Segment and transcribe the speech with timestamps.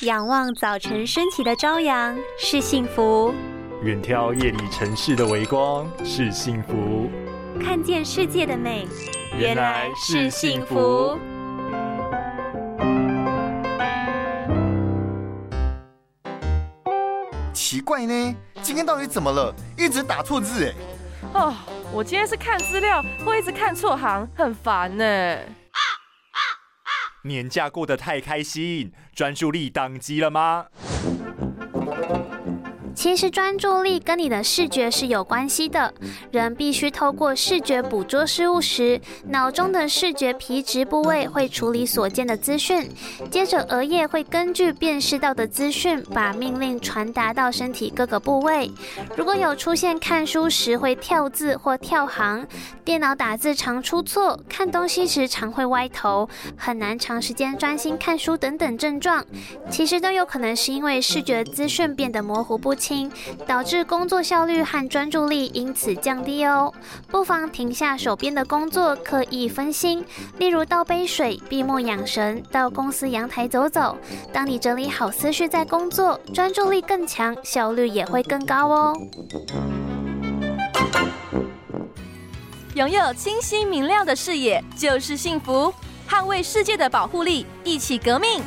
[0.00, 3.32] 仰望早晨升起的朝阳是幸福，
[3.82, 7.08] 远眺夜里城市的微光是幸福，
[7.62, 8.88] 看见世界的美
[9.38, 11.16] 原来是幸福。
[17.52, 19.54] 奇怪呢，今天到底怎么了？
[19.78, 20.74] 一直打错字哎！
[21.34, 21.54] 哦，
[21.92, 25.38] 我今天是看资料，会一直看错行，很烦呢。
[27.24, 30.66] 年假过得太开心，专注力宕机了吗？
[33.04, 35.92] 其实专注力跟你的视觉是有关系的。
[36.30, 42.88] 人必须透过视觉捕捉事物时，脑中的视觉皮质部位会处理所见的资讯，
[43.30, 48.70] 接着额叶会根据辨识到的资讯，把命令传达到身体各个部位。
[49.14, 52.46] 如果有出现看书时会跳字或跳行，
[52.86, 59.22] 电脑打字常出错，看东西时常会歪头，很难长时间专心看书等等症状，
[59.68, 62.93] 其实都有可能是因为视觉资讯变得模糊不清。
[63.46, 66.72] 导致工作效率和专注力因此降低哦，
[67.08, 70.04] 不妨停下手边的工作，刻意分心，
[70.38, 73.96] 例如倒杯水，闭目养神，到公司阳台走走。
[74.32, 78.92] 当你整理好思绪再工作，专注力更强，效率也会更高哦。
[82.74, 85.72] 拥有清晰明亮的视野就是幸福，
[86.08, 88.42] 捍卫世界的保护力，一起革命。